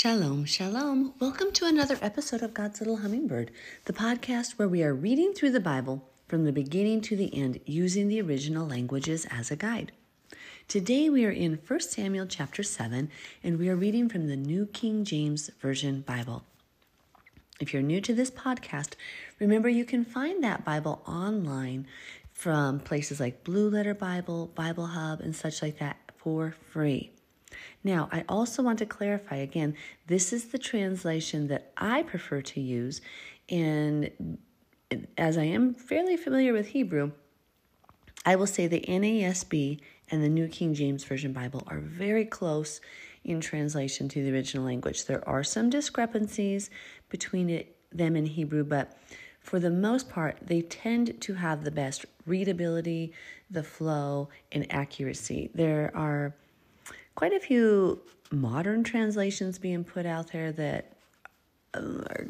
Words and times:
Shalom, 0.00 0.44
shalom. 0.44 1.12
Welcome 1.18 1.50
to 1.54 1.66
another 1.66 1.98
episode 2.00 2.40
of 2.40 2.54
God's 2.54 2.78
Little 2.78 2.98
Hummingbird, 2.98 3.50
the 3.86 3.92
podcast 3.92 4.52
where 4.52 4.68
we 4.68 4.80
are 4.84 4.94
reading 4.94 5.32
through 5.32 5.50
the 5.50 5.58
Bible 5.58 6.08
from 6.28 6.44
the 6.44 6.52
beginning 6.52 7.00
to 7.00 7.16
the 7.16 7.36
end 7.36 7.58
using 7.66 8.06
the 8.06 8.22
original 8.22 8.64
languages 8.64 9.26
as 9.28 9.50
a 9.50 9.56
guide. 9.56 9.90
Today 10.68 11.10
we 11.10 11.24
are 11.24 11.32
in 11.32 11.58
1 11.66 11.80
Samuel 11.80 12.26
chapter 12.26 12.62
7 12.62 13.10
and 13.42 13.58
we 13.58 13.68
are 13.68 13.74
reading 13.74 14.08
from 14.08 14.28
the 14.28 14.36
New 14.36 14.66
King 14.66 15.04
James 15.04 15.50
Version 15.60 16.02
Bible. 16.02 16.44
If 17.58 17.72
you're 17.72 17.82
new 17.82 18.00
to 18.02 18.14
this 18.14 18.30
podcast, 18.30 18.92
remember 19.40 19.68
you 19.68 19.84
can 19.84 20.04
find 20.04 20.44
that 20.44 20.64
Bible 20.64 21.02
online 21.08 21.88
from 22.32 22.78
places 22.78 23.18
like 23.18 23.42
Blue 23.42 23.68
Letter 23.68 23.94
Bible, 23.94 24.52
Bible 24.54 24.86
Hub, 24.86 25.18
and 25.18 25.34
such 25.34 25.60
like 25.60 25.80
that 25.80 25.96
for 26.16 26.54
free. 26.70 27.10
Now, 27.84 28.08
I 28.12 28.24
also 28.28 28.62
want 28.62 28.78
to 28.80 28.86
clarify 28.86 29.36
again 29.36 29.74
this 30.06 30.32
is 30.32 30.46
the 30.46 30.58
translation 30.58 31.48
that 31.48 31.72
I 31.76 32.02
prefer 32.02 32.42
to 32.42 32.60
use, 32.60 33.00
and 33.48 34.38
as 35.16 35.38
I 35.38 35.44
am 35.44 35.74
fairly 35.74 36.16
familiar 36.16 36.52
with 36.52 36.68
Hebrew, 36.68 37.12
I 38.24 38.36
will 38.36 38.46
say 38.46 38.66
the 38.66 38.84
NASB 38.86 39.80
and 40.10 40.22
the 40.22 40.28
New 40.28 40.48
King 40.48 40.74
James 40.74 41.04
Version 41.04 41.32
Bible 41.32 41.62
are 41.66 41.80
very 41.80 42.24
close 42.24 42.80
in 43.24 43.40
translation 43.40 44.08
to 44.08 44.22
the 44.22 44.32
original 44.32 44.64
language. 44.64 45.04
There 45.04 45.26
are 45.28 45.44
some 45.44 45.70
discrepancies 45.70 46.70
between 47.08 47.50
it, 47.50 47.76
them 47.92 48.16
in 48.16 48.26
Hebrew, 48.26 48.64
but 48.64 48.98
for 49.40 49.58
the 49.58 49.70
most 49.70 50.08
part, 50.10 50.38
they 50.42 50.62
tend 50.62 51.20
to 51.22 51.34
have 51.34 51.64
the 51.64 51.70
best 51.70 52.04
readability, 52.26 53.12
the 53.50 53.62
flow, 53.62 54.28
and 54.52 54.70
accuracy. 54.70 55.50
There 55.54 55.90
are 55.94 56.34
quite 57.18 57.32
a 57.32 57.40
few 57.40 58.00
modern 58.30 58.84
translations 58.84 59.58
being 59.58 59.82
put 59.82 60.06
out 60.06 60.30
there 60.30 60.52
that 60.52 60.92
um, 61.74 62.04
are 62.10 62.28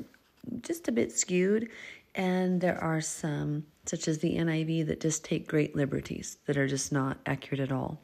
just 0.63 0.89
a 0.89 0.93
bit 0.93 1.13
skewed, 1.13 1.69
and 2.15 2.59
there 2.59 2.83
are 2.83 3.03
some, 3.03 3.67
such 3.85 4.09
as 4.09 4.17
the 4.21 4.39
NIV, 4.39 4.87
that 4.87 4.99
just 4.99 5.27
take 5.27 5.47
great 5.47 5.77
liberties 5.77 6.39
that 6.47 6.57
are 6.57 6.67
just 6.67 6.91
not 6.91 7.19
accurate 7.27 7.61
at 7.61 7.71
all. 7.71 8.01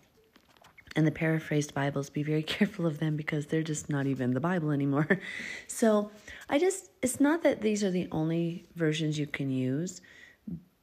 And 0.95 1.07
the 1.07 1.11
paraphrased 1.11 1.73
Bibles, 1.73 2.11
be 2.11 2.23
very 2.23 2.43
careful 2.57 2.85
of 2.85 2.99
them 2.99 3.17
because 3.17 3.47
they're 3.47 3.63
just 3.63 3.89
not 3.89 4.07
even 4.07 4.35
the 4.35 4.41
Bible 4.41 4.71
anymore. 4.71 5.09
So 5.67 6.11
I 6.51 6.59
just, 6.59 6.91
it's 7.01 7.19
not 7.19 7.43
that 7.45 7.63
these 7.63 7.83
are 7.83 7.91
the 7.91 8.09
only 8.13 8.67
versions 8.77 9.19
you 9.19 9.27
can 9.27 9.49
use, 9.49 10.03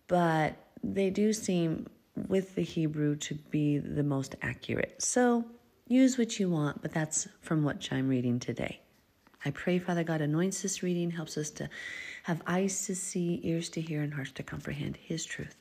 but 0.07 0.55
they 0.83 1.11
do 1.11 1.31
seem 1.31 1.85
with 2.27 2.55
the 2.55 2.63
Hebrew 2.63 3.17
to 3.17 3.35
be 3.51 3.77
the 3.77 4.03
most 4.03 4.35
accurate. 4.41 4.99
So 4.99 5.45
Use 5.91 6.17
what 6.17 6.39
you 6.39 6.49
want, 6.49 6.81
but 6.81 6.93
that's 6.93 7.27
from 7.41 7.65
what 7.65 7.89
I'm 7.91 8.07
reading 8.07 8.39
today. 8.39 8.79
I 9.43 9.51
pray, 9.51 9.77
Father 9.77 10.05
God, 10.05 10.21
anoints 10.21 10.61
this 10.61 10.81
reading, 10.81 11.11
helps 11.11 11.37
us 11.37 11.49
to 11.49 11.69
have 12.23 12.41
eyes 12.47 12.85
to 12.85 12.95
see, 12.95 13.41
ears 13.43 13.67
to 13.71 13.81
hear, 13.81 14.01
and 14.01 14.13
hearts 14.13 14.31
to 14.35 14.43
comprehend 14.43 14.95
His 14.95 15.25
truth. 15.25 15.57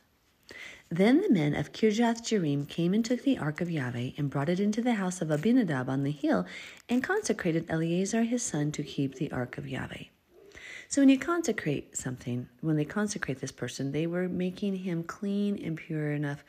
Then 0.88 1.20
the 1.20 1.32
men 1.32 1.56
of 1.56 1.72
Kirjath 1.72 2.22
Jearim 2.22 2.68
came 2.68 2.94
and 2.94 3.04
took 3.04 3.22
the 3.22 3.38
ark 3.38 3.60
of 3.60 3.72
Yahweh 3.72 4.10
and 4.16 4.30
brought 4.30 4.48
it 4.48 4.60
into 4.60 4.80
the 4.80 4.94
house 4.94 5.20
of 5.20 5.32
Abinadab 5.32 5.88
on 5.88 6.04
the 6.04 6.12
hill 6.12 6.46
and 6.88 7.02
consecrated 7.02 7.66
Eleazar 7.68 8.22
his 8.22 8.44
son 8.44 8.70
to 8.70 8.84
keep 8.84 9.16
the 9.16 9.32
ark 9.32 9.58
of 9.58 9.66
Yahweh. 9.68 10.04
So 10.86 11.02
when 11.02 11.08
you 11.08 11.18
consecrate 11.18 11.96
something, 11.96 12.48
when 12.60 12.76
they 12.76 12.84
consecrate 12.84 13.40
this 13.40 13.50
person, 13.50 13.90
they 13.90 14.06
were 14.06 14.28
making 14.28 14.76
him 14.76 15.02
clean 15.02 15.60
and 15.60 15.76
pure 15.76 16.12
enough 16.12 16.44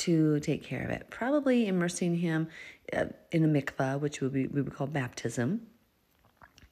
to 0.00 0.40
take 0.40 0.62
care 0.62 0.82
of 0.82 0.90
it. 0.90 1.06
Probably 1.10 1.66
immersing 1.66 2.16
him 2.16 2.48
uh, 2.92 3.06
in 3.32 3.44
a 3.44 3.48
mikvah, 3.48 4.00
which 4.00 4.20
would 4.20 4.32
be, 4.32 4.46
we 4.46 4.62
would 4.62 4.74
call 4.74 4.86
baptism, 4.86 5.66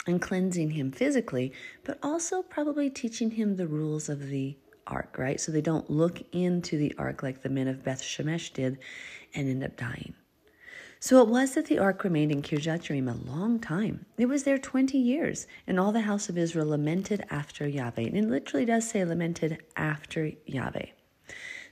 and 0.06 0.20
cleansing 0.20 0.70
him 0.70 0.90
physically, 0.90 1.52
but 1.84 1.98
also 2.02 2.42
probably 2.42 2.88
teaching 2.88 3.30
him 3.30 3.56
the 3.56 3.66
rules 3.66 4.08
of 4.08 4.28
the 4.28 4.56
ark, 4.86 5.16
right? 5.18 5.40
So 5.40 5.52
they 5.52 5.60
don't 5.60 5.90
look 5.90 6.22
into 6.32 6.78
the 6.78 6.94
ark 6.98 7.22
like 7.22 7.42
the 7.42 7.50
men 7.50 7.68
of 7.68 7.84
Beth 7.84 8.02
Shemesh 8.02 8.52
did 8.52 8.78
and 9.34 9.48
end 9.48 9.62
up 9.62 9.76
dying. 9.76 10.14
So 11.00 11.22
it 11.22 11.28
was 11.28 11.54
that 11.54 11.66
the 11.66 11.78
ark 11.78 12.02
remained 12.02 12.32
in 12.32 12.42
Kirjath 12.42 12.82
Jearim 12.82 13.08
a 13.08 13.30
long 13.30 13.60
time. 13.60 14.06
It 14.16 14.26
was 14.26 14.42
there 14.42 14.58
20 14.58 14.98
years, 14.98 15.46
and 15.66 15.78
all 15.78 15.92
the 15.92 16.00
house 16.00 16.28
of 16.28 16.36
Israel 16.36 16.70
lamented 16.70 17.24
after 17.30 17.68
Yahweh. 17.68 18.02
And 18.02 18.16
it 18.16 18.28
literally 18.28 18.64
does 18.64 18.88
say 18.88 19.04
lamented 19.04 19.58
after 19.76 20.32
Yahweh. 20.46 20.86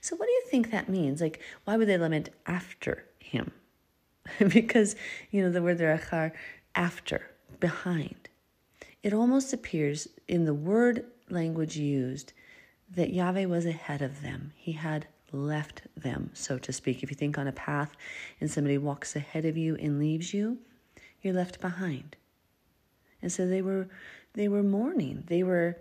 So, 0.07 0.15
what 0.15 0.27
do 0.27 0.31
you 0.31 0.43
think 0.45 0.71
that 0.71 0.87
means? 0.87 1.19
Like, 1.19 1.41
why 1.65 1.75
would 1.75 1.89
they 1.89 1.97
lament 1.97 2.29
after 2.45 3.03
him? 3.19 3.51
because, 4.39 4.95
you 5.31 5.41
know, 5.41 5.51
the 5.51 5.61
word 5.61 5.79
achar, 5.79 6.31
after, 6.75 7.29
behind. 7.59 8.29
It 9.03 9.13
almost 9.13 9.51
appears 9.51 10.07
in 10.29 10.45
the 10.45 10.53
word 10.53 11.03
language 11.29 11.75
used 11.75 12.31
that 12.95 13.11
Yahweh 13.11 13.47
was 13.47 13.65
ahead 13.65 14.01
of 14.01 14.21
them. 14.21 14.53
He 14.55 14.71
had 14.71 15.07
left 15.33 15.81
them, 15.97 16.29
so 16.33 16.57
to 16.57 16.71
speak. 16.71 17.03
If 17.03 17.11
you 17.11 17.17
think 17.17 17.37
on 17.37 17.49
a 17.49 17.51
path 17.51 17.91
and 18.39 18.49
somebody 18.49 18.77
walks 18.77 19.13
ahead 19.13 19.43
of 19.43 19.57
you 19.57 19.75
and 19.75 19.99
leaves 19.99 20.33
you, 20.33 20.57
you're 21.21 21.33
left 21.33 21.59
behind. 21.59 22.15
And 23.21 23.29
so 23.29 23.45
they 23.45 23.61
were 23.61 23.89
they 24.35 24.47
were 24.47 24.63
mourning. 24.63 25.25
They 25.27 25.43
were 25.43 25.75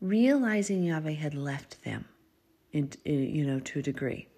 realizing 0.00 0.84
Yahweh 0.84 1.14
had 1.14 1.34
left 1.34 1.82
them 1.82 2.04
in, 2.72 2.90
in, 3.04 3.34
you 3.34 3.46
know, 3.46 3.60
to 3.60 3.78
a 3.78 3.82
degree. 3.82 4.28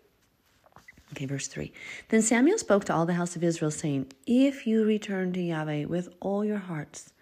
Okay, 1.13 1.27
verse 1.27 1.47
3. 1.47 1.73
Then 2.09 2.23
Samuel 2.23 2.59
spoke 2.59 2.85
to 2.87 2.95
all 2.95 3.07
the 3.07 3.15
house 3.15 3.37
of 3.37 3.45
Israel, 3.45 3.71
saying, 3.71 4.13
If 4.27 4.67
you 4.67 4.85
return 4.85 5.33
to 5.35 5.41
Yahweh 5.41 5.85
with 5.85 6.09
all 6.21 6.45
your 6.45 6.59
hearts, 6.59 7.13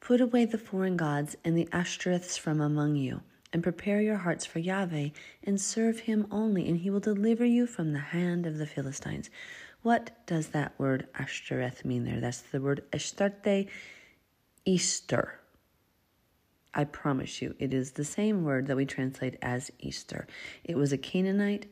put 0.00 0.20
away 0.20 0.44
the 0.44 0.58
foreign 0.58 0.96
gods 0.96 1.36
and 1.44 1.56
the 1.56 1.68
Ashtoreths 1.72 2.38
from 2.38 2.60
among 2.60 2.96
you, 2.96 3.20
and 3.52 3.62
prepare 3.62 4.00
your 4.00 4.18
hearts 4.18 4.46
for 4.46 4.60
Yahweh, 4.60 5.10
and 5.44 5.60
serve 5.60 6.00
him 6.00 6.26
only, 6.30 6.68
and 6.68 6.78
he 6.78 6.88
will 6.88 7.00
deliver 7.00 7.44
you 7.44 7.66
from 7.66 7.92
the 7.92 7.98
hand 7.98 8.46
of 8.46 8.58
the 8.58 8.66
Philistines. 8.66 9.28
What 9.82 10.10
does 10.26 10.48
that 10.48 10.78
word 10.78 11.08
Ashtoreth 11.14 11.84
mean 11.84 12.04
there? 12.04 12.20
That's 12.20 12.40
the 12.40 12.60
word 12.60 12.84
Ashtarte, 12.92 13.68
Easter. 14.64 15.39
I 16.74 16.84
promise 16.84 17.42
you, 17.42 17.54
it 17.58 17.74
is 17.74 17.92
the 17.92 18.04
same 18.04 18.44
word 18.44 18.66
that 18.66 18.76
we 18.76 18.86
translate 18.86 19.36
as 19.42 19.70
Easter. 19.80 20.26
It 20.64 20.76
was 20.76 20.92
a 20.92 20.98
Canaanite 20.98 21.66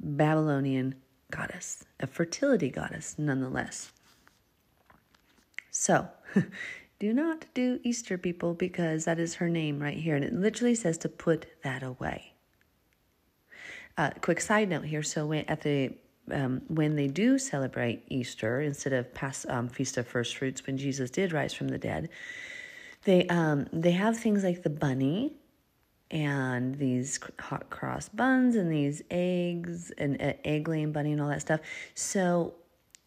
Babylonian 0.00 0.94
goddess, 1.30 1.84
a 2.00 2.06
fertility 2.06 2.70
goddess 2.70 3.16
nonetheless. 3.18 3.92
So, 5.70 6.08
do 6.98 7.12
not 7.12 7.46
do 7.52 7.80
Easter, 7.82 8.16
people, 8.16 8.54
because 8.54 9.04
that 9.04 9.18
is 9.18 9.34
her 9.34 9.48
name 9.48 9.80
right 9.80 9.98
here. 9.98 10.16
And 10.16 10.24
it 10.24 10.32
literally 10.32 10.74
says 10.74 10.98
to 10.98 11.08
put 11.08 11.46
that 11.62 11.82
away. 11.82 12.32
Uh, 13.98 14.10
quick 14.20 14.40
side 14.40 14.68
note 14.68 14.84
here 14.84 15.02
so, 15.02 15.26
when, 15.26 15.44
at 15.46 15.62
the 15.62 15.92
um, 16.30 16.62
when 16.68 16.96
they 16.96 17.06
do 17.06 17.38
celebrate 17.38 18.02
Easter 18.08 18.60
instead 18.60 18.92
of 18.92 19.12
past 19.14 19.46
um, 19.48 19.68
Feast 19.68 19.96
of 19.96 20.06
First 20.06 20.36
Fruits, 20.36 20.66
when 20.66 20.76
Jesus 20.76 21.10
did 21.10 21.32
rise 21.32 21.54
from 21.54 21.68
the 21.68 21.78
dead, 21.78 22.08
they 23.06 23.26
um 23.28 23.66
they 23.72 23.92
have 23.92 24.18
things 24.18 24.44
like 24.44 24.62
the 24.62 24.70
bunny 24.70 25.32
and 26.10 26.74
these 26.74 27.18
hot 27.38 27.70
cross 27.70 28.08
buns 28.08 28.54
and 28.54 28.70
these 28.70 29.02
eggs 29.10 29.90
and 29.92 30.20
uh, 30.20 30.34
egg 30.44 30.68
laying 30.68 30.92
bunny 30.92 31.12
and 31.12 31.20
all 31.20 31.28
that 31.28 31.40
stuff. 31.40 31.60
So 31.94 32.54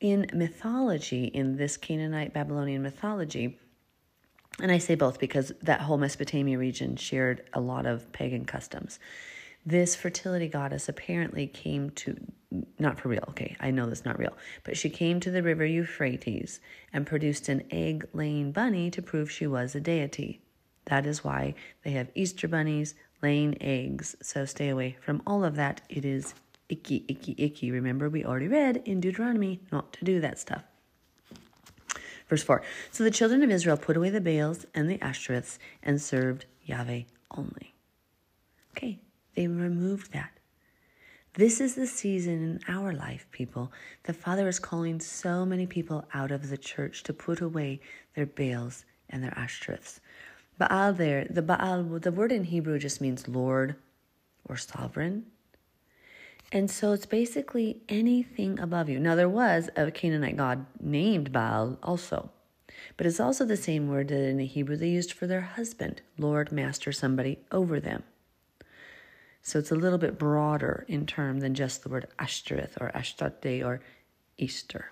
in 0.02 0.26
mythology, 0.34 1.26
in 1.26 1.58
this 1.58 1.78
Canaanite 1.78 2.34
Babylonian 2.34 2.82
mythology, 2.82 3.60
and 4.62 4.72
I 4.72 4.78
say 4.78 4.96
both 4.96 5.20
because 5.20 5.52
that 5.62 5.82
whole 5.82 5.98
Mesopotamia 5.98 6.58
region 6.58 6.96
shared 6.96 7.44
a 7.54 7.62
lot 7.62 7.86
of 7.86 8.12
pagan 8.12 8.46
customs. 8.46 9.00
This 9.66 9.96
fertility 9.96 10.48
goddess 10.48 10.90
apparently 10.90 11.46
came 11.46 11.90
to, 11.92 12.16
not 12.80 13.00
for 13.00 13.10
real, 13.10 13.26
okay, 13.30 13.56
I 13.60 13.72
know 13.72 13.88
that's 13.88 14.06
not 14.06 14.18
real, 14.18 14.36
but 14.64 14.78
she 14.78 14.90
came 14.90 15.20
to 15.20 15.32
the 15.32 15.44
river 15.44 15.66
Euphrates 15.66 16.60
and 16.94 17.06
produced 17.06 17.50
an 17.50 17.64
egg 17.70 18.08
laying 18.14 18.52
bunny 18.52 18.90
to 18.92 19.02
prove 19.02 19.30
she 19.30 19.48
was 19.48 19.76
a 19.76 19.82
deity. 19.82 20.42
That 20.86 21.06
is 21.06 21.24
why 21.24 21.56
they 21.84 21.92
have 21.92 22.10
Easter 22.16 22.48
bunnies 22.48 22.96
laying 23.22 23.62
eggs. 23.62 24.16
So 24.22 24.46
stay 24.46 24.70
away 24.70 24.98
from 25.02 25.22
all 25.28 25.44
of 25.44 25.56
that. 25.56 25.82
It 25.90 26.06
is 26.06 26.34
icky, 26.70 27.06
icky, 27.08 27.36
icky. 27.38 27.72
Remember, 27.72 28.10
we 28.10 28.26
already 28.26 28.48
read 28.48 28.78
in 28.86 29.00
Deuteronomy 29.00 29.62
not 29.72 29.94
to 29.94 30.06
do 30.06 30.20
that 30.22 30.40
stuff. 30.40 30.64
Verse 32.28 32.44
4 32.44 32.62
So 32.92 33.04
the 33.04 33.12
children 33.12 33.44
of 33.44 33.50
Israel 33.50 33.78
put 33.78 33.98
away 33.98 34.10
the 34.10 34.22
Baals 34.22 34.66
and 34.74 34.90
the 34.90 35.00
Ashtoreths 35.00 35.58
and 35.84 36.02
served 36.02 36.46
Yahweh 36.64 37.04
only. 37.36 37.74
Okay, 38.72 39.00
they 39.40 39.48
removed 39.48 40.12
that. 40.12 40.32
This 41.36 41.62
is 41.62 41.74
the 41.74 41.88
season 41.88 42.34
in 42.44 42.60
our 42.68 42.92
life, 42.92 43.26
people. 43.32 43.72
The 44.04 44.12
Father 44.12 44.50
is 44.50 44.60
calling 44.60 45.00
so 45.00 45.46
many 45.46 45.66
people 45.66 46.04
out 46.14 46.32
of 46.32 46.50
the 46.50 46.58
church 46.58 47.04
to 47.04 47.14
put 47.14 47.40
away 47.40 47.80
their 48.16 48.26
Baals 48.26 48.84
and 49.10 49.24
their 49.24 49.32
Ashtoreths. 49.32 50.02
Baal 50.58 50.92
there, 50.92 51.26
the 51.30 51.42
Baal, 51.42 51.84
the 51.84 52.12
word 52.12 52.34
in 52.34 52.44
Hebrew 52.44 52.80
just 52.80 53.00
means 53.00 53.30
Lord 53.30 53.76
or 54.50 54.58
sovereign. 54.58 55.28
And 56.52 56.70
so 56.70 56.92
it's 56.92 57.06
basically 57.06 57.78
anything 57.88 58.60
above 58.60 58.90
you. 58.90 59.00
Now, 59.00 59.16
there 59.16 59.30
was 59.30 59.70
a 59.78 59.90
Canaanite 59.90 60.36
god 60.36 60.66
named 60.82 61.32
Baal 61.32 61.78
also, 61.82 62.30
But 62.98 63.08
it's 63.08 63.22
also 63.22 63.46
the 63.46 63.56
same 63.56 63.88
word 63.88 64.10
that 64.10 64.20
in 64.20 64.36
the 64.36 64.46
Hebrew 64.46 64.76
they 64.76 64.90
used 64.90 65.14
for 65.14 65.28
their 65.28 65.48
husband, 65.56 66.02
Lord, 66.18 66.52
Master, 66.52 66.92
somebody 66.92 67.40
over 67.54 67.80
them. 67.80 68.04
So 69.42 69.60
it's 69.60 69.72
a 69.72 69.76
little 69.76 69.98
bit 69.98 70.20
broader 70.20 70.86
in 70.88 71.06
term 71.06 71.40
than 71.40 71.54
just 71.54 71.84
the 71.84 71.90
word 71.90 72.08
Ashtoreth 72.20 72.78
or 72.80 72.92
Ashtarte 72.94 73.66
or 73.66 73.82
Easter. 74.38 74.92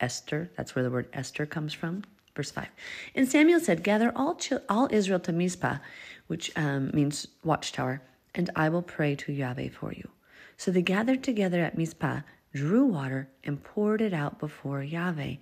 Esther, 0.00 0.50
that's 0.56 0.74
where 0.74 0.84
the 0.84 0.90
word 0.90 1.08
Esther 1.12 1.46
comes 1.46 1.72
from. 1.72 2.02
Verse 2.34 2.50
5. 2.50 2.68
And 3.14 3.28
Samuel 3.28 3.60
said, 3.60 3.82
Gather 3.82 4.12
all, 4.14 4.38
all 4.68 4.88
Israel 4.90 5.20
to 5.20 5.32
Mizpah, 5.32 5.78
which 6.26 6.52
um, 6.56 6.90
means 6.92 7.26
watchtower, 7.42 8.02
and 8.34 8.50
I 8.54 8.68
will 8.68 8.82
pray 8.82 9.14
to 9.16 9.32
Yahweh 9.32 9.70
for 9.70 9.92
you. 9.92 10.10
So 10.58 10.70
they 10.70 10.82
gathered 10.82 11.22
together 11.22 11.62
at 11.62 11.78
Mizpah, 11.78 12.20
drew 12.54 12.84
water, 12.84 13.28
and 13.42 13.62
poured 13.62 14.02
it 14.02 14.12
out 14.12 14.38
before 14.38 14.82
Yahweh. 14.82 15.36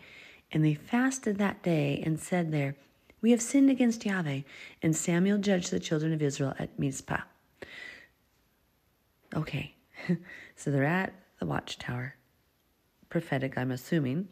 And 0.52 0.64
they 0.64 0.74
fasted 0.74 1.38
that 1.38 1.62
day 1.62 2.00
and 2.04 2.20
said 2.20 2.52
there, 2.52 2.76
We 3.20 3.32
have 3.32 3.42
sinned 3.42 3.70
against 3.70 4.06
Yahweh. 4.06 4.42
And 4.80 4.94
Samuel 4.94 5.38
judged 5.38 5.72
the 5.72 5.80
children 5.80 6.12
of 6.12 6.22
Israel 6.22 6.54
at 6.60 6.78
Mizpah. 6.78 7.22
Okay, 9.34 9.74
so 10.56 10.70
they're 10.70 10.84
at 10.84 11.12
the 11.40 11.46
watchtower, 11.46 12.14
prophetic, 13.08 13.58
I'm 13.58 13.70
assuming, 13.70 14.28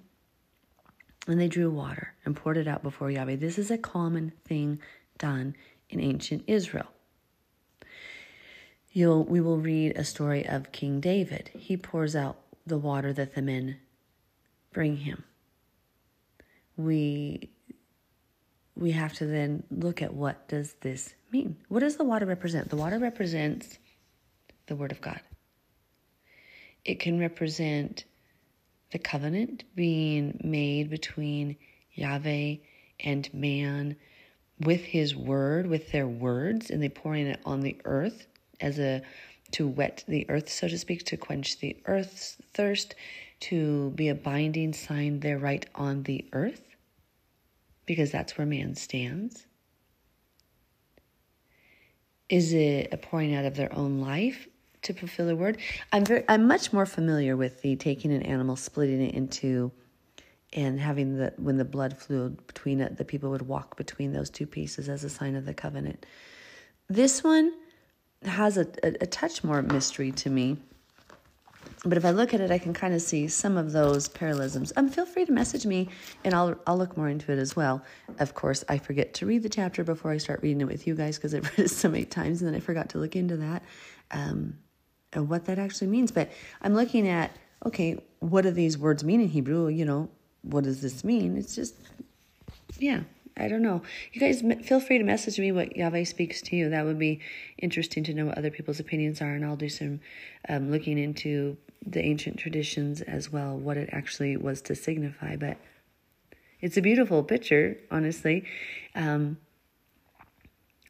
and 1.26 1.40
they 1.40 1.48
drew 1.48 1.70
water 1.70 2.14
and 2.24 2.36
poured 2.36 2.56
it 2.56 2.68
out 2.68 2.82
before 2.82 3.10
Yahweh. 3.10 3.36
This 3.36 3.58
is 3.58 3.70
a 3.70 3.78
common 3.78 4.32
thing 4.44 4.80
done 5.18 5.56
in 5.90 6.00
ancient 6.00 6.44
Israel. 6.46 6.86
You'll, 8.92 9.24
we 9.24 9.40
will 9.40 9.58
read 9.58 9.96
a 9.96 10.04
story 10.04 10.46
of 10.46 10.72
King 10.72 11.00
David. 11.00 11.50
He 11.54 11.76
pours 11.76 12.14
out 12.14 12.38
the 12.66 12.78
water 12.78 13.12
that 13.12 13.34
the 13.34 13.42
men 13.42 13.78
bring 14.72 14.98
him. 14.98 15.24
We 16.76 17.50
we 18.74 18.92
have 18.92 19.12
to 19.14 19.26
then 19.26 19.62
look 19.70 20.00
at 20.00 20.14
what 20.14 20.48
does 20.48 20.72
this 20.80 21.14
mean? 21.30 21.56
What 21.68 21.80
does 21.80 21.96
the 21.96 22.04
water 22.04 22.24
represent? 22.24 22.70
The 22.70 22.76
water 22.76 22.98
represents 22.98 23.78
the 24.72 24.76
Word 24.76 24.90
of 24.90 25.02
God. 25.02 25.20
It 26.82 26.98
can 26.98 27.20
represent 27.20 28.06
the 28.90 28.98
covenant 28.98 29.64
being 29.74 30.40
made 30.42 30.88
between 30.88 31.56
Yahweh 31.92 32.56
and 33.00 33.34
man 33.34 33.96
with 34.60 34.80
his 34.80 35.14
word, 35.14 35.66
with 35.66 35.92
their 35.92 36.08
words, 36.08 36.70
and 36.70 36.82
they 36.82 36.88
pouring 36.88 37.26
it 37.26 37.40
on 37.44 37.60
the 37.60 37.76
earth 37.84 38.26
as 38.62 38.78
a 38.78 39.02
to 39.50 39.68
wet 39.68 40.04
the 40.08 40.24
earth, 40.30 40.48
so 40.48 40.68
to 40.68 40.78
speak, 40.78 41.04
to 41.04 41.18
quench 41.18 41.58
the 41.58 41.76
earth's 41.84 42.38
thirst, 42.54 42.94
to 43.40 43.90
be 43.90 44.08
a 44.08 44.14
binding 44.14 44.72
sign 44.72 45.20
there 45.20 45.38
right 45.38 45.66
on 45.74 46.04
the 46.04 46.24
earth, 46.32 46.62
because 47.84 48.10
that's 48.10 48.38
where 48.38 48.46
man 48.46 48.74
stands. 48.74 49.44
Is 52.30 52.54
it 52.54 52.88
a 52.90 52.96
pouring 52.96 53.34
out 53.34 53.44
of 53.44 53.56
their 53.56 53.74
own 53.74 54.00
life 54.00 54.48
to 54.82 54.92
fulfill 54.92 55.26
the 55.26 55.36
word? 55.36 55.58
I'm 55.92 56.04
very 56.04 56.24
I'm 56.28 56.46
much 56.46 56.72
more 56.72 56.86
familiar 56.86 57.36
with 57.36 57.62
the 57.62 57.76
taking 57.76 58.12
an 58.12 58.22
animal, 58.22 58.56
splitting 58.56 59.02
it 59.02 59.14
into 59.14 59.72
and 60.52 60.78
having 60.78 61.16
the 61.16 61.32
when 61.36 61.56
the 61.56 61.64
blood 61.64 61.96
flowed 61.96 62.46
between 62.46 62.80
it, 62.80 62.96
the 62.96 63.04
people 63.04 63.30
would 63.30 63.42
walk 63.42 63.76
between 63.76 64.12
those 64.12 64.30
two 64.30 64.46
pieces 64.46 64.88
as 64.88 65.04
a 65.04 65.10
sign 65.10 65.34
of 65.34 65.46
the 65.46 65.54
covenant. 65.54 66.04
This 66.88 67.24
one 67.24 67.52
has 68.24 68.56
a, 68.56 68.66
a, 68.82 68.88
a 69.00 69.06
touch 69.06 69.42
more 69.42 69.62
mystery 69.62 70.12
to 70.12 70.30
me. 70.30 70.58
But 71.84 71.96
if 71.96 72.04
I 72.04 72.10
look 72.10 72.32
at 72.32 72.40
it, 72.40 72.52
I 72.52 72.58
can 72.58 72.72
kind 72.72 72.94
of 72.94 73.02
see 73.02 73.26
some 73.26 73.56
of 73.56 73.72
those 73.72 74.08
parallelisms. 74.08 74.72
Um, 74.76 74.88
feel 74.88 75.06
free 75.06 75.24
to 75.24 75.32
message 75.32 75.66
me, 75.66 75.88
and 76.22 76.32
I'll 76.34 76.54
I'll 76.66 76.78
look 76.78 76.96
more 76.96 77.08
into 77.08 77.32
it 77.32 77.38
as 77.38 77.56
well. 77.56 77.82
Of 78.18 78.34
course, 78.34 78.62
I 78.68 78.78
forget 78.78 79.14
to 79.14 79.26
read 79.26 79.42
the 79.42 79.48
chapter 79.48 79.82
before 79.82 80.12
I 80.12 80.18
start 80.18 80.42
reading 80.42 80.60
it 80.60 80.66
with 80.66 80.86
you 80.86 80.94
guys 80.94 81.16
because 81.16 81.34
I've 81.34 81.44
read 81.44 81.66
it 81.66 81.70
so 81.70 81.88
many 81.88 82.04
times, 82.04 82.42
and 82.42 82.48
then 82.48 82.54
I 82.54 82.60
forgot 82.60 82.90
to 82.90 82.98
look 82.98 83.16
into 83.16 83.36
that, 83.38 83.62
um, 84.12 84.58
and 85.12 85.28
what 85.28 85.44
that 85.46 85.58
actually 85.58 85.88
means. 85.88 86.10
But 86.10 86.30
I'm 86.62 86.74
looking 86.74 87.08
at 87.08 87.36
okay, 87.64 87.98
what 88.20 88.42
do 88.42 88.50
these 88.50 88.76
words 88.76 89.04
mean 89.04 89.20
in 89.20 89.28
Hebrew? 89.28 89.68
You 89.68 89.84
know, 89.84 90.08
what 90.42 90.64
does 90.64 90.80
this 90.82 91.04
mean? 91.04 91.36
It's 91.36 91.54
just, 91.54 91.74
yeah, 92.78 93.02
I 93.36 93.48
don't 93.48 93.62
know. 93.62 93.82
You 94.12 94.20
guys 94.20 94.42
feel 94.66 94.80
free 94.80 94.98
to 94.98 95.04
message 95.04 95.38
me 95.38 95.52
what 95.52 95.76
Yahweh 95.76 96.04
speaks 96.04 96.42
to 96.42 96.56
you. 96.56 96.68
That 96.70 96.84
would 96.84 96.98
be 96.98 97.20
interesting 97.58 98.04
to 98.04 98.14
know 98.14 98.26
what 98.26 98.38
other 98.38 98.50
people's 98.50 98.80
opinions 98.80 99.22
are, 99.22 99.32
and 99.32 99.44
I'll 99.44 99.56
do 99.56 99.68
some 99.68 100.00
um, 100.48 100.70
looking 100.70 100.98
into 100.98 101.56
the 101.84 102.04
ancient 102.04 102.38
traditions 102.38 103.00
as 103.00 103.32
well, 103.32 103.56
what 103.56 103.76
it 103.76 103.88
actually 103.92 104.36
was 104.36 104.60
to 104.62 104.74
signify. 104.74 105.36
But 105.36 105.56
it's 106.60 106.76
a 106.76 106.82
beautiful 106.82 107.22
picture, 107.24 107.78
honestly. 107.90 108.44
Um, 108.94 109.38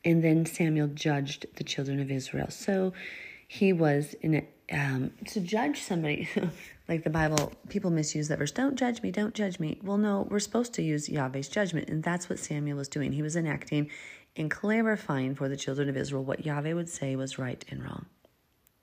and 0.05 0.23
then 0.23 0.45
Samuel 0.45 0.89
judged 0.89 1.47
the 1.57 1.65
children 1.65 2.01
of 2.01 2.11
Israel. 2.11 2.51
So 2.51 2.93
he 3.53 3.71
was 3.75 4.15
in 4.23 4.47
um, 4.73 5.13
to 5.27 5.39
judge 5.39 5.83
somebody. 5.83 6.27
like 6.89 7.05
the 7.05 7.11
Bible, 7.11 7.53
people 7.69 7.91
misuse 7.91 8.29
that 8.29 8.39
verse. 8.39 8.51
Don't 8.51 8.77
judge 8.77 9.03
me, 9.03 9.11
don't 9.11 9.35
judge 9.35 9.61
me. 9.61 9.79
Well, 9.83 9.99
no, 9.99 10.27
we're 10.31 10.39
supposed 10.39 10.73
to 10.75 10.83
use 10.83 11.11
Yahweh's 11.11 11.51
judgment, 11.51 11.91
and 11.91 12.03
that's 12.03 12.31
what 12.31 12.39
Samuel 12.39 12.79
was 12.79 12.89
doing. 12.89 13.13
He 13.13 13.21
was 13.21 13.37
enacting 13.37 13.91
and 14.37 14.51
clarifying 14.51 15.35
for 15.35 15.51
the 15.51 15.57
children 15.59 15.91
of 15.91 15.99
Israel 15.99 16.25
what 16.25 16.47
Yahweh 16.47 16.73
would 16.73 16.89
say 16.89 17.15
was 17.15 17.39
right 17.39 17.63
and 17.69 17.85
wrong. 17.85 18.07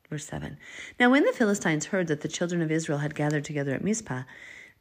Verse 0.08 0.28
7. 0.28 0.56
Now, 1.00 1.10
when 1.10 1.26
the 1.26 1.34
Philistines 1.34 1.88
heard 1.88 2.06
that 2.06 2.22
the 2.22 2.28
children 2.28 2.62
of 2.62 2.72
Israel 2.72 3.00
had 3.00 3.16
gathered 3.16 3.46
together 3.46 3.74
at 3.74 3.84
Mizpah, 3.84 4.24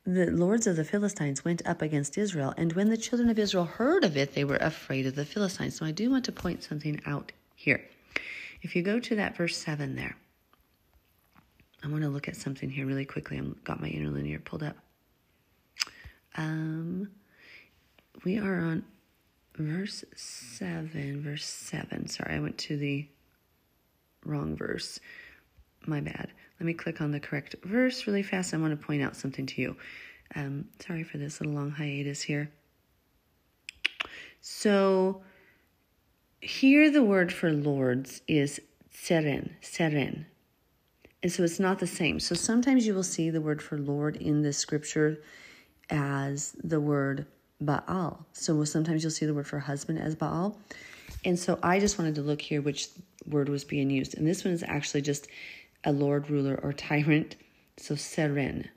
the 0.04 0.30
lords 0.30 0.66
of 0.66 0.76
the 0.76 0.84
Philistines 0.84 1.46
went 1.46 1.66
up 1.66 1.80
against 1.80 2.18
Israel. 2.18 2.52
And 2.58 2.74
when 2.74 2.90
the 2.90 2.98
children 2.98 3.30
of 3.30 3.38
Israel 3.38 3.64
heard 3.64 4.04
of 4.04 4.18
it, 4.18 4.34
they 4.34 4.44
were 4.44 4.56
afraid 4.56 5.06
of 5.06 5.14
the 5.14 5.24
Philistines. 5.24 5.76
So 5.76 5.86
I 5.86 5.92
do 5.92 6.10
want 6.10 6.26
to 6.26 6.32
point 6.32 6.62
something 6.62 7.00
out 7.06 7.32
here. 7.54 7.82
If 8.62 8.74
you 8.74 8.82
go 8.82 8.98
to 8.98 9.16
that 9.16 9.36
verse 9.36 9.56
7 9.56 9.94
there, 9.94 10.16
I 11.82 11.88
want 11.88 12.02
to 12.02 12.08
look 12.08 12.28
at 12.28 12.36
something 12.36 12.70
here 12.70 12.86
really 12.86 13.04
quickly. 13.04 13.38
I've 13.38 13.62
got 13.64 13.80
my 13.80 13.88
interlinear 13.88 14.40
pulled 14.40 14.64
up. 14.64 14.76
Um, 16.36 17.10
we 18.24 18.38
are 18.38 18.58
on 18.58 18.84
verse 19.56 20.04
7, 20.16 21.22
verse 21.22 21.44
7. 21.44 22.08
Sorry, 22.08 22.34
I 22.34 22.40
went 22.40 22.58
to 22.58 22.76
the 22.76 23.06
wrong 24.24 24.56
verse. 24.56 24.98
My 25.86 26.00
bad. 26.00 26.32
Let 26.58 26.66
me 26.66 26.74
click 26.74 27.00
on 27.00 27.12
the 27.12 27.20
correct 27.20 27.54
verse 27.62 28.06
really 28.06 28.24
fast. 28.24 28.52
I 28.52 28.56
want 28.56 28.78
to 28.78 28.86
point 28.86 29.02
out 29.02 29.16
something 29.16 29.46
to 29.46 29.62
you. 29.62 29.76
Um, 30.34 30.66
sorry 30.80 31.04
for 31.04 31.18
this 31.18 31.40
little 31.40 31.54
long 31.54 31.70
hiatus 31.70 32.22
here. 32.22 32.50
So, 34.40 35.22
here 36.40 36.90
the 36.90 37.02
word 37.02 37.32
for 37.32 37.52
lords 37.52 38.22
is 38.28 38.60
seren, 38.92 39.50
seren, 39.62 40.24
and 41.22 41.32
so 41.32 41.42
it's 41.42 41.58
not 41.58 41.78
the 41.78 41.86
same. 41.86 42.20
So 42.20 42.34
sometimes 42.34 42.86
you 42.86 42.94
will 42.94 43.02
see 43.02 43.30
the 43.30 43.40
word 43.40 43.60
for 43.60 43.76
Lord 43.76 44.16
in 44.16 44.42
the 44.42 44.52
scripture 44.52 45.20
as 45.90 46.54
the 46.62 46.80
word 46.80 47.26
Baal. 47.60 48.24
So 48.32 48.62
sometimes 48.64 49.02
you'll 49.02 49.10
see 49.10 49.26
the 49.26 49.34
word 49.34 49.46
for 49.46 49.58
husband 49.58 49.98
as 49.98 50.14
Baal. 50.14 50.56
And 51.24 51.36
so 51.36 51.58
I 51.62 51.80
just 51.80 51.98
wanted 51.98 52.14
to 52.16 52.22
look 52.22 52.40
here 52.40 52.60
which 52.60 52.88
word 53.26 53.48
was 53.48 53.64
being 53.64 53.90
used. 53.90 54.16
And 54.16 54.26
this 54.26 54.44
one 54.44 54.54
is 54.54 54.62
actually 54.62 55.02
just 55.02 55.26
a 55.84 55.92
lord, 55.92 56.30
ruler, 56.30 56.58
or 56.62 56.72
tyrant. 56.72 57.34
So 57.78 57.94
seren. 57.94 58.68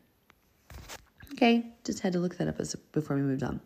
Okay, 1.34 1.66
just 1.84 2.00
had 2.00 2.14
to 2.14 2.20
look 2.20 2.38
that 2.38 2.48
up 2.48 2.60
as, 2.60 2.76
before 2.92 3.16
we 3.16 3.22
moved 3.22 3.44
on. 3.44 3.62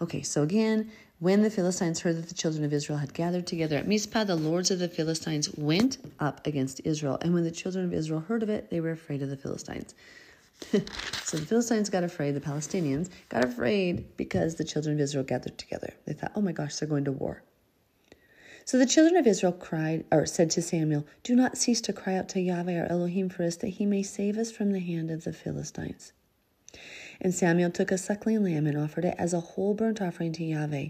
Okay, 0.00 0.22
so 0.22 0.42
again, 0.42 0.90
when 1.22 1.42
the 1.42 1.50
Philistines 1.50 2.00
heard 2.00 2.16
that 2.16 2.28
the 2.28 2.34
children 2.34 2.64
of 2.64 2.72
Israel 2.72 2.98
had 2.98 3.14
gathered 3.14 3.46
together 3.46 3.76
at 3.76 3.86
Mizpah, 3.86 4.24
the 4.24 4.34
lords 4.34 4.72
of 4.72 4.80
the 4.80 4.88
Philistines 4.88 5.48
went 5.56 5.98
up 6.18 6.44
against 6.48 6.80
Israel. 6.82 7.16
And 7.22 7.32
when 7.32 7.44
the 7.44 7.52
children 7.52 7.84
of 7.84 7.92
Israel 7.92 8.18
heard 8.18 8.42
of 8.42 8.48
it, 8.48 8.70
they 8.70 8.80
were 8.80 8.90
afraid 8.90 9.22
of 9.22 9.30
the 9.30 9.36
Philistines. 9.36 9.94
so 10.72 11.36
the 11.36 11.46
Philistines 11.46 11.90
got 11.90 12.02
afraid, 12.02 12.34
the 12.34 12.40
Palestinians 12.40 13.08
got 13.28 13.44
afraid 13.44 14.16
because 14.16 14.56
the 14.56 14.64
children 14.64 14.96
of 14.96 15.00
Israel 15.00 15.22
gathered 15.22 15.56
together. 15.58 15.94
They 16.06 16.12
thought, 16.12 16.32
oh 16.34 16.40
my 16.40 16.50
gosh, 16.50 16.74
they're 16.74 16.88
going 16.88 17.04
to 17.04 17.12
war. 17.12 17.44
So 18.64 18.76
the 18.76 18.84
children 18.84 19.16
of 19.16 19.24
Israel 19.28 19.52
cried, 19.52 20.04
or 20.10 20.26
said 20.26 20.50
to 20.50 20.60
Samuel, 20.60 21.06
Do 21.22 21.36
not 21.36 21.56
cease 21.56 21.80
to 21.82 21.92
cry 21.92 22.16
out 22.16 22.28
to 22.30 22.40
Yahweh 22.40 22.80
our 22.80 22.90
Elohim 22.90 23.28
for 23.28 23.44
us, 23.44 23.54
that 23.58 23.68
he 23.68 23.86
may 23.86 24.02
save 24.02 24.36
us 24.38 24.50
from 24.50 24.72
the 24.72 24.80
hand 24.80 25.08
of 25.08 25.22
the 25.22 25.32
Philistines. 25.32 26.12
And 27.20 27.32
Samuel 27.32 27.70
took 27.70 27.92
a 27.92 27.98
suckling 27.98 28.42
lamb 28.42 28.66
and 28.66 28.76
offered 28.76 29.04
it 29.04 29.14
as 29.18 29.32
a 29.32 29.38
whole 29.38 29.74
burnt 29.74 30.02
offering 30.02 30.32
to 30.32 30.44
Yahweh. 30.44 30.88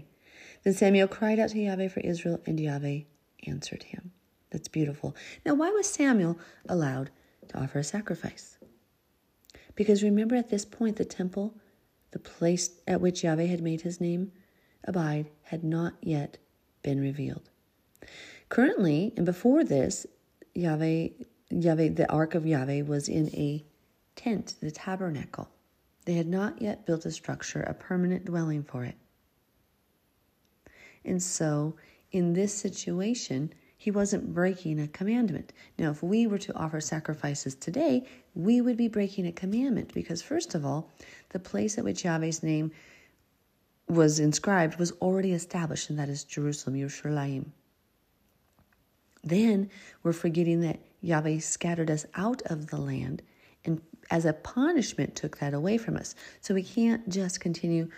Then 0.63 0.73
Samuel 0.73 1.07
cried 1.07 1.39
out 1.39 1.49
to 1.49 1.59
Yahweh 1.59 1.89
for 1.89 1.99
Israel, 1.99 2.41
and 2.45 2.59
Yahweh 2.59 3.01
answered 3.47 3.83
him. 3.83 4.11
That's 4.49 4.67
beautiful. 4.67 5.15
Now, 5.45 5.55
why 5.55 5.71
was 5.71 5.87
Samuel 5.87 6.39
allowed 6.69 7.09
to 7.49 7.59
offer 7.59 7.79
a 7.79 7.83
sacrifice? 7.83 8.57
Because 9.75 10.03
remember, 10.03 10.35
at 10.35 10.49
this 10.49 10.65
point, 10.65 10.97
the 10.97 11.05
temple, 11.05 11.55
the 12.11 12.19
place 12.19 12.69
at 12.87 13.01
which 13.01 13.23
Yahweh 13.23 13.47
had 13.47 13.61
made 13.61 13.81
his 13.81 13.99
name 13.99 14.31
abide, 14.85 15.29
had 15.43 15.63
not 15.63 15.95
yet 16.01 16.37
been 16.83 17.01
revealed. 17.01 17.49
Currently, 18.49 19.13
and 19.17 19.25
before 19.25 19.63
this, 19.63 20.05
Yahweh, 20.53 21.07
Yahweh, 21.49 21.89
the 21.89 22.11
ark 22.11 22.35
of 22.35 22.45
Yahweh 22.45 22.83
was 22.83 23.09
in 23.09 23.29
a 23.33 23.65
tent, 24.15 24.55
the 24.61 24.71
tabernacle. 24.71 25.49
They 26.05 26.13
had 26.13 26.27
not 26.27 26.61
yet 26.61 26.85
built 26.85 27.05
a 27.05 27.11
structure, 27.11 27.61
a 27.61 27.73
permanent 27.73 28.25
dwelling 28.25 28.63
for 28.63 28.83
it. 28.83 28.95
And 31.05 31.21
so, 31.21 31.75
in 32.11 32.33
this 32.33 32.53
situation, 32.53 33.53
he 33.77 33.91
wasn't 33.91 34.33
breaking 34.33 34.79
a 34.79 34.87
commandment. 34.87 35.51
Now, 35.77 35.91
if 35.91 36.01
we 36.01 36.25
were 36.27 36.37
to 36.37 36.55
offer 36.55 36.79
sacrifices 36.79 37.55
today, 37.55 38.07
we 38.33 38.61
would 38.61 38.77
be 38.77 38.87
breaking 38.87 39.27
a 39.27 39.31
commandment 39.31 39.93
because, 39.93 40.21
first 40.21 40.55
of 40.55 40.65
all, 40.65 40.89
the 41.29 41.39
place 41.39 41.77
at 41.77 41.83
which 41.83 42.05
Yahweh's 42.05 42.43
name 42.43 42.71
was 43.89 44.19
inscribed 44.19 44.79
was 44.79 44.91
already 44.93 45.33
established, 45.33 45.89
and 45.89 45.99
that 45.99 46.09
is 46.09 46.23
Jerusalem, 46.23 46.75
Yerushalayim. 46.75 47.47
Then 49.23 49.69
we're 50.03 50.13
forgetting 50.13 50.61
that 50.61 50.79
Yahweh 51.01 51.39
scattered 51.39 51.91
us 51.91 52.05
out 52.15 52.41
of 52.43 52.67
the 52.67 52.77
land 52.77 53.21
and 53.65 53.81
as 54.11 54.25
a 54.25 54.33
punishment 54.33 55.15
took 55.15 55.37
that 55.37 55.53
away 55.53 55.77
from 55.77 55.95
us. 55.95 56.15
So 56.41 56.53
we 56.53 56.63
can't 56.63 57.07
just 57.09 57.39
continue 57.39 57.89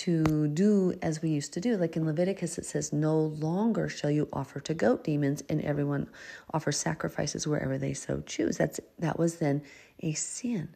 to 0.00 0.48
do 0.48 0.94
as 1.02 1.20
we 1.20 1.28
used 1.28 1.52
to 1.52 1.60
do. 1.60 1.76
Like 1.76 1.94
in 1.94 2.06
Leviticus, 2.06 2.56
it 2.56 2.64
says, 2.64 2.90
No 2.90 3.18
longer 3.18 3.88
shall 3.88 4.10
you 4.10 4.28
offer 4.32 4.58
to 4.60 4.72
goat 4.72 5.04
demons, 5.04 5.42
and 5.50 5.60
everyone 5.60 6.08
offer 6.54 6.72
sacrifices 6.72 7.46
wherever 7.46 7.76
they 7.76 7.92
so 7.92 8.22
choose. 8.24 8.56
That's 8.56 8.80
that 8.98 9.18
was 9.18 9.36
then 9.36 9.62
a 10.00 10.14
sin. 10.14 10.74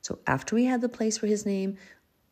So 0.00 0.18
after 0.26 0.54
we 0.54 0.64
had 0.64 0.80
the 0.80 0.88
place 0.88 1.20
where 1.20 1.28
his 1.28 1.44
name 1.44 1.76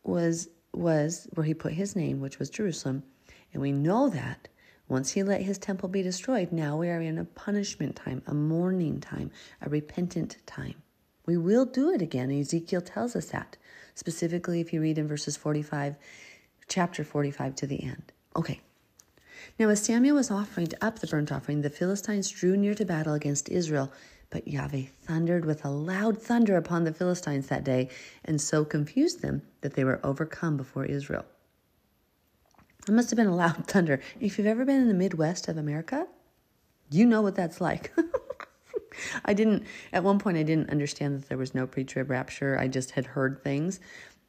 was 0.02 0.48
was 0.72 1.28
where 1.34 1.44
he 1.44 1.52
put 1.52 1.74
his 1.74 1.94
name, 1.94 2.20
which 2.20 2.38
was 2.38 2.48
Jerusalem, 2.48 3.02
and 3.52 3.60
we 3.60 3.72
know 3.72 4.08
that 4.08 4.48
once 4.88 5.12
he 5.12 5.22
let 5.22 5.42
his 5.42 5.58
temple 5.58 5.90
be 5.90 6.02
destroyed, 6.02 6.50
now 6.50 6.78
we 6.78 6.88
are 6.88 7.02
in 7.02 7.18
a 7.18 7.24
punishment 7.24 7.94
time, 7.94 8.22
a 8.26 8.32
mourning 8.32 9.00
time, 9.00 9.30
a 9.60 9.68
repentant 9.68 10.38
time. 10.46 10.76
We 11.26 11.36
will 11.36 11.66
do 11.66 11.90
it 11.90 12.00
again. 12.00 12.30
Ezekiel 12.30 12.80
tells 12.80 13.14
us 13.14 13.26
that. 13.26 13.58
Specifically, 14.00 14.62
if 14.62 14.72
you 14.72 14.80
read 14.80 14.96
in 14.96 15.06
verses 15.06 15.36
45, 15.36 15.94
chapter 16.68 17.04
45 17.04 17.54
to 17.56 17.66
the 17.66 17.82
end. 17.82 18.12
Okay. 18.34 18.62
Now, 19.58 19.68
as 19.68 19.82
Samuel 19.82 20.16
was 20.16 20.30
offering 20.30 20.68
up 20.80 21.00
the 21.00 21.06
burnt 21.06 21.30
offering, 21.30 21.60
the 21.60 21.68
Philistines 21.68 22.30
drew 22.30 22.56
near 22.56 22.74
to 22.76 22.86
battle 22.86 23.12
against 23.12 23.50
Israel. 23.50 23.92
But 24.30 24.48
Yahweh 24.48 24.84
thundered 25.02 25.44
with 25.44 25.66
a 25.66 25.68
loud 25.68 26.16
thunder 26.16 26.56
upon 26.56 26.84
the 26.84 26.94
Philistines 26.94 27.48
that 27.48 27.62
day, 27.62 27.90
and 28.24 28.40
so 28.40 28.64
confused 28.64 29.20
them 29.20 29.42
that 29.60 29.74
they 29.74 29.84
were 29.84 30.00
overcome 30.02 30.56
before 30.56 30.86
Israel. 30.86 31.26
It 32.88 32.92
must 32.92 33.10
have 33.10 33.18
been 33.18 33.26
a 33.26 33.36
loud 33.36 33.66
thunder. 33.66 34.00
If 34.18 34.38
you've 34.38 34.46
ever 34.46 34.64
been 34.64 34.80
in 34.80 34.88
the 34.88 34.94
Midwest 34.94 35.46
of 35.46 35.58
America, 35.58 36.06
you 36.90 37.04
know 37.04 37.20
what 37.20 37.34
that's 37.34 37.60
like. 37.60 37.92
I 39.24 39.34
didn't, 39.34 39.64
at 39.92 40.04
one 40.04 40.18
point, 40.18 40.36
I 40.36 40.42
didn't 40.42 40.70
understand 40.70 41.18
that 41.18 41.28
there 41.28 41.38
was 41.38 41.54
no 41.54 41.66
pre 41.66 41.84
trib 41.84 42.10
rapture. 42.10 42.58
I 42.58 42.68
just 42.68 42.92
had 42.92 43.06
heard 43.06 43.42
things. 43.42 43.80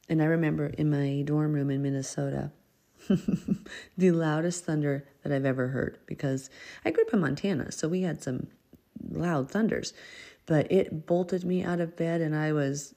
And 0.10 0.22
I 0.22 0.26
remember 0.26 0.68
in 0.68 0.90
my 0.90 1.24
dorm 1.26 1.54
room 1.54 1.70
in 1.70 1.82
Minnesota, 1.82 2.52
the 3.98 4.12
loudest 4.12 4.66
thunder 4.66 5.08
that 5.24 5.32
I've 5.32 5.46
ever 5.46 5.70
heard 5.70 6.00
because 6.06 6.50
I 6.84 6.92
grew 6.92 7.04
up 7.06 7.14
in 7.14 7.22
Montana, 7.22 7.72
so 7.72 7.88
we 7.88 8.02
had 8.02 8.22
some 8.22 8.48
loud 9.10 9.50
thunders. 9.50 9.94
But 10.46 10.72
it 10.72 11.06
bolted 11.06 11.46
me 11.46 11.64
out 11.64 11.80
of 11.80 11.96
bed, 11.96 12.22
and 12.22 12.36
I 12.36 12.52
was 12.52 12.94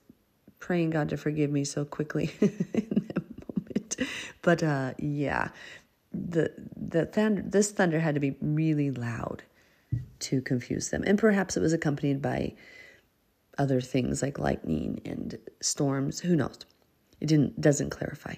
praying 0.59 0.91
God 0.91 1.09
to 1.11 1.17
forgive 1.17 1.51
me 1.51 1.65
so 1.65 1.85
quickly 1.85 2.33
in 2.41 3.09
that 3.09 3.25
moment. 3.55 3.97
But 4.43 4.63
uh, 4.63 4.95
yeah, 4.99 5.49
the 6.13 6.53
the 6.77 7.07
thunder, 7.07 7.43
this 7.43 7.71
thunder 7.71 8.01
had 8.01 8.15
to 8.15 8.21
be 8.21 8.37
really 8.41 8.91
loud 8.91 9.43
to 10.25 10.41
confuse 10.41 10.91
them. 10.91 11.03
And 11.07 11.19
perhaps 11.19 11.57
it 11.57 11.61
was 11.61 11.73
accompanied 11.73 12.21
by 12.21 12.55
other 13.59 13.81
things 13.81 14.23
like 14.23 14.39
lightning 14.39 15.01
and 15.05 15.39
storms. 15.61 16.21
Who 16.21 16.37
knows? 16.37 16.59
It 17.21 17.27
didn't 17.27 17.61
doesn't 17.61 17.91
clarify. 17.91 18.35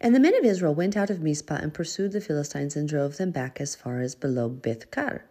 And 0.00 0.14
the 0.14 0.20
men 0.20 0.34
of 0.36 0.44
Israel 0.44 0.74
went 0.74 0.96
out 0.96 1.10
of 1.10 1.22
Mizpah 1.22 1.58
and 1.62 1.74
pursued 1.74 2.12
the 2.12 2.20
Philistines 2.20 2.76
and 2.76 2.88
drove 2.88 3.16
them 3.16 3.30
back 3.30 3.60
as 3.60 3.74
far 3.74 4.00
as 4.00 4.14
below 4.14 4.48
Bethkar. 4.48 5.22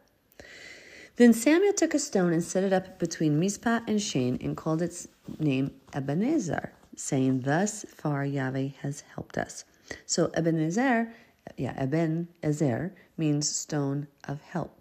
Then 1.17 1.33
Samuel 1.33 1.73
took 1.73 1.93
a 1.93 1.99
stone 1.99 2.31
and 2.31 2.43
set 2.43 2.63
it 2.63 2.71
up 2.71 2.99
between 2.99 3.39
Mizpah 3.39 3.79
and 3.87 4.01
Shen 4.01 4.37
and 4.39 4.55
called 4.55 4.81
its 4.81 5.07
name 5.39 5.71
Ebenezer, 5.93 6.73
saying, 6.95 7.41
Thus 7.41 7.85
far 7.89 8.23
Yahweh 8.23 8.69
has 8.81 9.01
helped 9.15 9.37
us. 9.37 9.65
So 10.05 10.29
Ebenezer, 10.35 11.11
yeah, 11.57 11.73
Eben 11.75 12.27
Ezer 12.43 12.93
means 13.17 13.49
stone 13.49 14.07
of 14.25 14.41
help. 14.41 14.76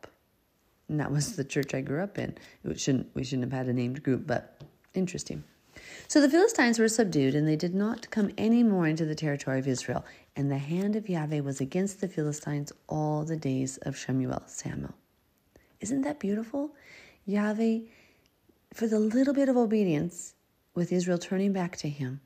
And 0.89 1.01
that 1.01 1.11
was 1.11 1.37
the 1.37 1.45
church 1.45 1.75
I 1.75 1.81
grew 1.81 2.03
up 2.03 2.19
in. 2.19 2.37
It 2.65 2.81
shouldn't, 2.81 3.09
we 3.15 3.25
shouldn't 3.25 3.51
have 3.51 3.59
had 3.59 3.69
a 3.69 3.73
named 3.73 4.03
group, 4.03 4.27
but 4.27 4.61
interesting. 4.95 5.43
So 6.09 6.21
the 6.21 6.31
Philistines 6.31 6.79
were 6.79 6.89
subdued, 6.89 7.35
and 7.35 7.47
they 7.47 7.57
did 7.57 7.75
not 7.75 8.11
come 8.11 8.31
any 8.39 8.63
more 8.63 8.87
into 8.87 9.05
the 9.05 9.15
territory 9.15 9.59
of 9.59 9.69
Israel. 9.69 10.05
And 10.37 10.51
the 10.51 10.59
hand 10.59 10.97
of 10.97 11.09
Yahweh 11.09 11.41
was 11.41 11.61
against 11.61 12.01
the 12.01 12.09
Philistines 12.09 12.73
all 12.89 13.25
the 13.25 13.37
days 13.37 13.77
of 13.79 13.97
Shemuel, 13.97 14.43
Samuel. 14.47 14.95
Isn't 15.81 16.03
that 16.03 16.21
beautiful? 16.21 16.75
Yahweh, 17.27 17.81
for 18.73 18.87
the 18.87 18.99
little 18.99 19.35
bit 19.35 19.49
of 19.49 19.57
obedience, 19.57 20.35
with 20.75 20.93
Israel 20.93 21.19
turning 21.19 21.53
back 21.53 21.77
to 21.79 21.89
him, 21.89 22.21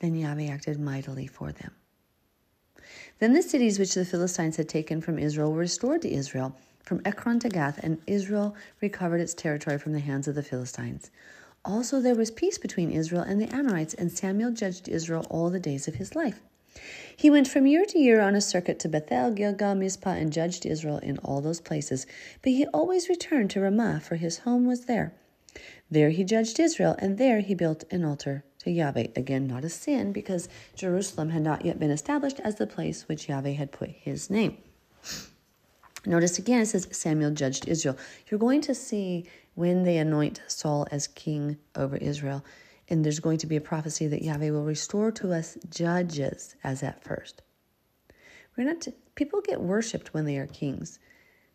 then 0.00 0.14
Yahweh 0.14 0.48
acted 0.48 0.78
mightily 0.78 1.26
for 1.26 1.52
them. 1.52 1.72
Then 3.18 3.32
the 3.32 3.42
cities 3.42 3.78
which 3.78 3.94
the 3.94 4.04
Philistines 4.04 4.56
had 4.56 4.68
taken 4.68 5.00
from 5.00 5.18
Israel 5.18 5.52
were 5.52 5.58
restored 5.58 6.02
to 6.02 6.12
Israel 6.12 6.56
from 6.82 7.02
Ekron 7.04 7.38
to 7.40 7.48
Gath, 7.48 7.78
and 7.82 8.00
Israel 8.06 8.54
recovered 8.80 9.20
its 9.20 9.34
territory 9.34 9.78
from 9.78 9.92
the 9.92 10.00
hands 10.00 10.28
of 10.28 10.34
the 10.34 10.42
Philistines. 10.42 11.10
Also, 11.64 12.00
there 12.00 12.14
was 12.14 12.30
peace 12.30 12.58
between 12.58 12.90
Israel 12.90 13.22
and 13.22 13.40
the 13.40 13.54
Amorites, 13.54 13.94
and 13.94 14.10
Samuel 14.10 14.50
judged 14.50 14.88
Israel 14.88 15.26
all 15.28 15.50
the 15.50 15.60
days 15.60 15.86
of 15.86 15.96
his 15.96 16.14
life. 16.14 16.40
He 17.16 17.30
went 17.30 17.48
from 17.48 17.66
year 17.66 17.84
to 17.84 17.98
year 17.98 18.20
on 18.20 18.34
a 18.34 18.40
circuit 18.40 18.78
to 18.80 18.88
Bethel, 18.88 19.30
Gilgal, 19.32 19.74
Mizpah, 19.74 20.10
and 20.10 20.32
judged 20.32 20.64
Israel 20.64 20.98
in 20.98 21.18
all 21.18 21.40
those 21.40 21.60
places. 21.60 22.06
But 22.42 22.52
he 22.52 22.66
always 22.68 23.08
returned 23.08 23.50
to 23.50 23.60
Ramah, 23.60 24.00
for 24.00 24.16
his 24.16 24.38
home 24.38 24.66
was 24.66 24.86
there. 24.86 25.12
There 25.90 26.10
he 26.10 26.24
judged 26.24 26.60
Israel, 26.60 26.94
and 26.98 27.18
there 27.18 27.40
he 27.40 27.54
built 27.54 27.84
an 27.90 28.04
altar 28.04 28.44
to 28.60 28.70
Yahweh. 28.70 29.08
Again, 29.16 29.46
not 29.46 29.64
a 29.64 29.68
sin, 29.68 30.12
because 30.12 30.48
Jerusalem 30.76 31.30
had 31.30 31.42
not 31.42 31.64
yet 31.64 31.78
been 31.78 31.90
established 31.90 32.40
as 32.40 32.54
the 32.54 32.66
place 32.66 33.08
which 33.08 33.28
Yahweh 33.28 33.52
had 33.52 33.72
put 33.72 33.90
his 33.90 34.30
name. 34.30 34.56
Notice 36.06 36.38
again, 36.38 36.62
it 36.62 36.66
says 36.66 36.88
Samuel 36.92 37.30
judged 37.30 37.68
Israel. 37.68 37.96
You're 38.28 38.40
going 38.40 38.62
to 38.62 38.74
see 38.74 39.26
when 39.54 39.82
they 39.82 39.98
anoint 39.98 40.42
Saul 40.46 40.86
as 40.90 41.06
king 41.06 41.58
over 41.76 41.96
Israel, 41.96 42.44
and 42.88 43.04
there's 43.04 43.20
going 43.20 43.38
to 43.38 43.46
be 43.46 43.56
a 43.56 43.60
prophecy 43.60 44.06
that 44.06 44.22
Yahweh 44.22 44.50
will 44.50 44.64
restore 44.64 45.12
to 45.12 45.32
us 45.32 45.58
judges 45.68 46.56
as 46.64 46.82
at 46.82 47.04
first. 47.04 47.42
We're 48.56 48.64
not 48.64 48.80
to, 48.82 48.94
people 49.14 49.40
get 49.40 49.60
worshipped 49.60 50.14
when 50.14 50.24
they 50.24 50.38
are 50.38 50.46
kings. 50.46 50.98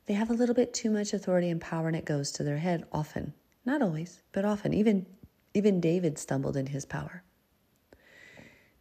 They 0.05 0.13
have 0.13 0.29
a 0.29 0.33
little 0.33 0.55
bit 0.55 0.73
too 0.73 0.91
much 0.91 1.13
authority 1.13 1.49
and 1.49 1.59
power, 1.59 1.87
and 1.87 1.95
it 1.97 2.05
goes 2.05 2.31
to 2.33 2.43
their 2.43 2.59
head 2.59 2.85
often. 2.91 3.33
Not 3.65 3.81
always, 3.81 4.21
but 4.31 4.45
often. 4.45 4.73
Even 4.73 5.07
even 5.55 5.79
David 5.79 6.19
stumbled 6.19 6.57
in 6.57 6.67
his 6.67 6.85
power. 6.85 7.23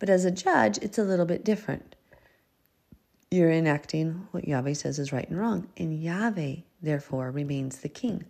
But 0.01 0.11
as 0.11 0.25
a 0.25 0.31
judge, 0.31 0.77
it's 0.79 0.99
a 0.99 1.05
little 1.05 1.25
bit 1.25 1.45
different. 1.45 1.94
You're 3.35 3.51
enacting 3.51 4.29
what 4.31 4.47
Yahweh 4.47 4.75
says 4.75 5.01
is 5.01 5.13
right 5.13 5.29
and 5.29 5.37
wrong, 5.37 5.67
and 5.77 6.01
Yahweh, 6.01 6.59
therefore, 6.81 7.33
remains 7.33 7.79
the 7.79 7.89
king. 7.89 8.27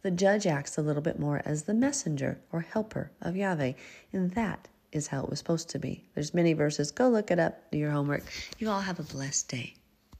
The 0.00 0.10
judge 0.10 0.46
acts 0.46 0.78
a 0.78 0.80
little 0.80 1.02
bit 1.02 1.18
more 1.18 1.42
as 1.44 1.64
the 1.64 1.74
messenger 1.74 2.40
or 2.50 2.62
helper 2.62 3.10
of 3.20 3.36
Yahweh, 3.36 3.74
and 4.14 4.30
that 4.30 4.68
is 4.92 5.08
how 5.08 5.24
it 5.24 5.28
was 5.28 5.40
supposed 5.40 5.68
to 5.68 5.78
be. 5.78 6.08
There's 6.14 6.32
many 6.32 6.54
verses. 6.54 6.90
Go 6.90 7.10
look 7.10 7.30
it 7.30 7.38
up, 7.38 7.70
do 7.70 7.76
your 7.76 7.90
homework. 7.90 8.22
You 8.58 8.70
all 8.70 8.80
have 8.80 8.98
a 8.98 9.02
blessed 9.02 9.50
day. 9.50 9.74